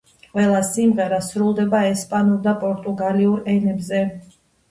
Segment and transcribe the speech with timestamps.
[0.35, 4.01] ყველა სიმღერა სრულდება ესპანურ და პორტუგალიურ ენებზე.